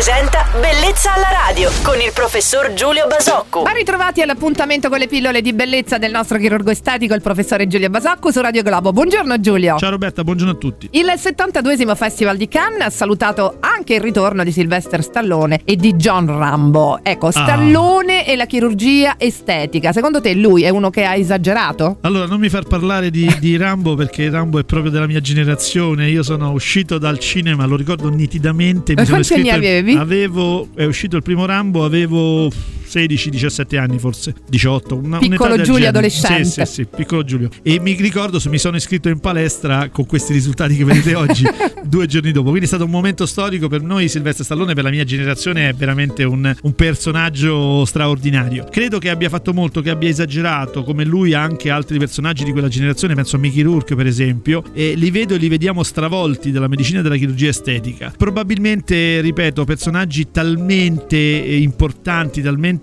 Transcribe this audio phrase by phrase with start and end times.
[0.00, 3.62] presenta Bellezza alla radio con il professor Giulio Basocco.
[3.62, 7.88] Ben ritrovati all'appuntamento con le pillole di bellezza del nostro chirurgo estetico, il professore Giulio
[7.88, 8.90] Basocco su Radio Globo.
[8.92, 9.76] Buongiorno Giulio.
[9.78, 10.88] Ciao Roberta, buongiorno a tutti.
[10.90, 15.94] Il 72esimo Festival di Cannes ha salutato anche il ritorno di Sylvester Stallone e di
[15.94, 16.98] John Rambo.
[17.04, 17.30] Ecco, Ah.
[17.30, 19.92] Stallone e la chirurgia estetica.
[19.92, 21.98] Secondo te lui è uno che ha esagerato?
[22.00, 26.08] Allora, non mi far parlare di, di Rambo perché Rambo è proprio della mia generazione.
[26.10, 28.94] Io sono uscito dal cinema, lo ricordo nitidamente.
[28.94, 29.94] Mi E sono quanti anni avevi?
[29.94, 30.38] Avevo,
[30.74, 32.50] è uscito il primo Rambo, avevo
[32.90, 34.96] 16-17 anni forse, 18.
[34.96, 35.86] Una, Piccolo Giulio genere.
[35.88, 36.44] adolescente.
[36.44, 37.48] Sì, sì, sì, piccolo Giulio.
[37.62, 41.44] E mi ricordo, se mi sono iscritto in palestra con questi risultati che vedete oggi,
[41.84, 42.48] due giorni dopo.
[42.48, 44.08] Quindi è stato un momento storico per noi.
[44.08, 48.66] Silvestre Stallone, per la mia generazione, è veramente un, un personaggio straordinario.
[48.70, 52.68] Credo che abbia fatto molto, che abbia esagerato, come lui anche altri personaggi di quella
[52.68, 53.14] generazione.
[53.14, 54.62] Penso a Mickey Rourke, per esempio.
[54.72, 58.12] E li vedo e li vediamo stravolti dalla medicina e dalla chirurgia estetica.
[58.16, 62.79] Probabilmente, ripeto, personaggi talmente eh, importanti, talmente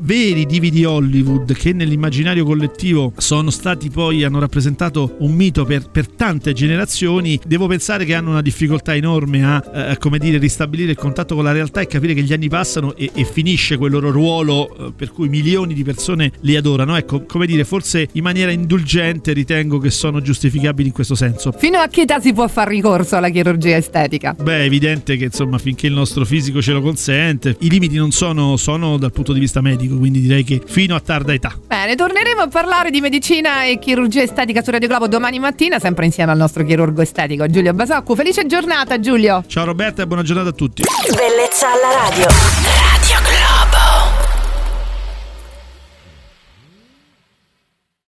[0.00, 5.90] veri divi di Hollywood che nell'immaginario collettivo sono stati poi, hanno rappresentato un mito per,
[5.90, 7.38] per tante generazioni.
[7.46, 11.44] Devo pensare che hanno una difficoltà enorme a, eh, come dire, ristabilire il contatto con
[11.44, 14.92] la realtà e capire che gli anni passano e, e finisce quel loro ruolo eh,
[14.94, 16.96] per cui milioni di persone li adorano.
[16.96, 21.52] Ecco, come dire, forse in maniera indulgente ritengo che sono giustificabili in questo senso.
[21.52, 24.34] Fino a che età si può fare ricorso alla chirurgia estetica?
[24.34, 28.10] Beh, è evidente che insomma, finché il nostro fisico ce lo consente, i limiti non
[28.10, 31.52] sono, sono dal punto di vista medico, quindi direi che fino a tarda età.
[31.66, 36.06] Bene, torneremo a parlare di medicina e chirurgia estetica su Radio Globo domani mattina, sempre
[36.06, 38.14] insieme al nostro chirurgo estetico Giulio Basocco.
[38.14, 39.44] Felice giornata Giulio!
[39.46, 40.82] Ciao Roberta e buona giornata a tutti.
[41.14, 42.87] Bellezza alla radio.